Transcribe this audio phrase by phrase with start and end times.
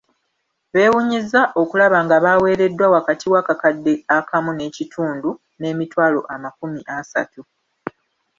[0.73, 7.41] Beewunyizza okulaba nga baaweereddwa wakati w’akakadde akamu n’ekitundu n’emitwalo amakumi asatu.